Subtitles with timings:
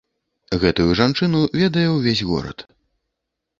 [0.63, 2.67] Гэтую жанчыну ведае ўвесь горад.